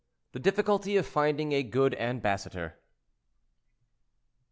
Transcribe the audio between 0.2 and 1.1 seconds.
THE DIFFICULTY OF